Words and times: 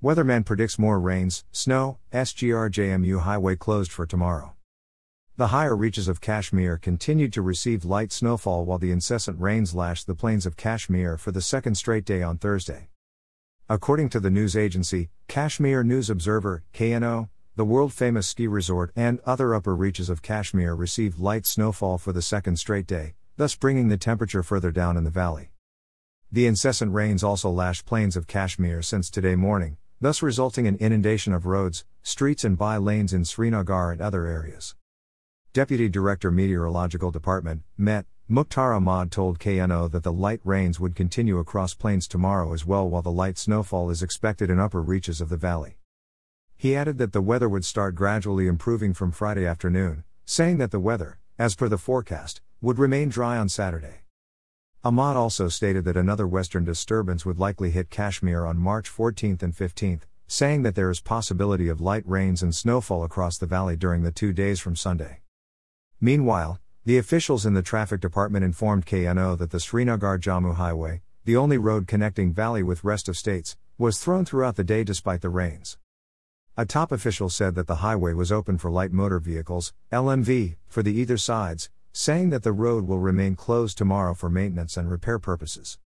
Weatherman 0.00 0.44
predicts 0.44 0.78
more 0.78 1.00
rains, 1.00 1.44
snow, 1.50 1.98
SGR 2.12 2.70
JMU 2.70 3.22
highway 3.22 3.56
closed 3.56 3.90
for 3.90 4.06
tomorrow. 4.06 4.54
The 5.36 5.48
higher 5.48 5.74
reaches 5.74 6.06
of 6.06 6.20
Kashmir 6.20 6.78
continued 6.78 7.32
to 7.32 7.42
receive 7.42 7.84
light 7.84 8.12
snowfall 8.12 8.64
while 8.64 8.78
the 8.78 8.92
incessant 8.92 9.40
rains 9.40 9.74
lashed 9.74 10.06
the 10.06 10.14
plains 10.14 10.46
of 10.46 10.56
Kashmir 10.56 11.16
for 11.16 11.32
the 11.32 11.40
second 11.40 11.74
straight 11.74 12.04
day 12.04 12.22
on 12.22 12.38
Thursday. 12.38 12.90
According 13.68 14.10
to 14.10 14.20
the 14.20 14.30
news 14.30 14.56
agency, 14.56 15.10
Kashmir 15.26 15.82
News 15.82 16.08
Observer, 16.10 16.62
KNO, 16.72 17.28
the 17.56 17.64
world 17.64 17.92
famous 17.92 18.28
ski 18.28 18.46
resort 18.46 18.92
and 18.94 19.18
other 19.26 19.52
upper 19.52 19.74
reaches 19.74 20.08
of 20.08 20.22
Kashmir 20.22 20.76
received 20.76 21.18
light 21.18 21.44
snowfall 21.44 21.98
for 21.98 22.12
the 22.12 22.22
second 22.22 22.60
straight 22.60 22.86
day, 22.86 23.14
thus 23.36 23.56
bringing 23.56 23.88
the 23.88 23.96
temperature 23.96 24.44
further 24.44 24.70
down 24.70 24.96
in 24.96 25.02
the 25.02 25.10
valley. 25.10 25.50
The 26.30 26.46
incessant 26.46 26.92
rains 26.92 27.24
also 27.24 27.50
lashed 27.50 27.84
plains 27.84 28.16
of 28.16 28.28
Kashmir 28.28 28.80
since 28.82 29.10
today 29.10 29.34
morning, 29.34 29.76
thus 30.00 30.22
resulting 30.22 30.66
in 30.66 30.76
inundation 30.76 31.32
of 31.32 31.46
roads, 31.46 31.84
streets, 32.02 32.44
and 32.44 32.56
by 32.56 32.76
lanes 32.76 33.12
in 33.12 33.24
Srinagar 33.24 33.92
and 33.92 34.00
other 34.00 34.26
areas. 34.26 34.74
Deputy 35.52 35.88
Director 35.88 36.30
Meteorological 36.30 37.10
Department, 37.10 37.62
Met, 37.76 38.06
Mukhtar 38.28 38.74
Ahmad 38.74 39.10
told 39.10 39.40
KNO 39.40 39.88
that 39.88 40.02
the 40.02 40.12
light 40.12 40.40
rains 40.44 40.78
would 40.78 40.94
continue 40.94 41.38
across 41.38 41.74
plains 41.74 42.06
tomorrow 42.06 42.52
as 42.52 42.66
well, 42.66 42.88
while 42.88 43.02
the 43.02 43.10
light 43.10 43.38
snowfall 43.38 43.90
is 43.90 44.02
expected 44.02 44.50
in 44.50 44.60
upper 44.60 44.82
reaches 44.82 45.20
of 45.20 45.30
the 45.30 45.36
valley. 45.36 45.78
He 46.56 46.76
added 46.76 46.98
that 46.98 47.12
the 47.12 47.22
weather 47.22 47.48
would 47.48 47.64
start 47.64 47.94
gradually 47.94 48.46
improving 48.46 48.92
from 48.92 49.12
Friday 49.12 49.46
afternoon, 49.46 50.04
saying 50.26 50.58
that 50.58 50.72
the 50.72 50.80
weather, 50.80 51.18
as 51.38 51.54
per 51.54 51.68
the 51.68 51.78
forecast, 51.78 52.42
would 52.60 52.78
remain 52.78 53.08
dry 53.08 53.38
on 53.38 53.48
Saturday. 53.48 54.02
Ahmad 54.84 55.16
also 55.16 55.48
stated 55.48 55.84
that 55.84 55.96
another 55.96 56.26
western 56.26 56.64
disturbance 56.64 57.26
would 57.26 57.38
likely 57.38 57.70
hit 57.70 57.90
Kashmir 57.90 58.46
on 58.46 58.58
March 58.58 58.88
14 58.88 59.38
and 59.42 59.56
15, 59.56 60.02
saying 60.28 60.62
that 60.62 60.76
there 60.76 60.88
is 60.88 61.00
possibility 61.00 61.68
of 61.68 61.80
light 61.80 62.04
rains 62.06 62.44
and 62.44 62.54
snowfall 62.54 63.02
across 63.02 63.38
the 63.38 63.46
valley 63.46 63.74
during 63.74 64.04
the 64.04 64.12
two 64.12 64.32
days 64.32 64.60
from 64.60 64.76
Sunday. 64.76 65.22
Meanwhile, 66.00 66.60
the 66.84 66.96
officials 66.96 67.44
in 67.44 67.54
the 67.54 67.62
traffic 67.62 68.00
department 68.00 68.44
informed 68.44 68.86
KNO 68.86 69.34
that 69.34 69.50
the 69.50 69.58
Srinagar 69.58 70.16
Jammu 70.16 70.54
Highway, 70.54 71.02
the 71.24 71.36
only 71.36 71.58
road 71.58 71.88
connecting 71.88 72.32
valley 72.32 72.62
with 72.62 72.84
rest 72.84 73.08
of 73.08 73.16
states, 73.16 73.56
was 73.78 73.98
thrown 73.98 74.24
throughout 74.24 74.54
the 74.54 74.62
day 74.62 74.84
despite 74.84 75.22
the 75.22 75.28
rains. 75.28 75.76
A 76.56 76.64
top 76.64 76.92
official 76.92 77.28
said 77.28 77.56
that 77.56 77.66
the 77.66 77.76
highway 77.76 78.12
was 78.12 78.30
open 78.30 78.58
for 78.58 78.70
light 78.70 78.92
motor 78.92 79.18
vehicles, 79.18 79.72
LMV, 79.92 80.54
for 80.68 80.84
the 80.84 80.92
either 80.92 81.16
sides, 81.16 81.68
saying 81.92 82.30
that 82.30 82.42
the 82.44 82.52
road 82.52 82.86
will 82.86 82.98
remain 82.98 83.36
closed 83.36 83.76
tomorrow 83.76 84.14
for 84.14 84.30
maintenance 84.30 84.76
and 84.76 84.90
repair 84.90 85.18
purposes. 85.18 85.76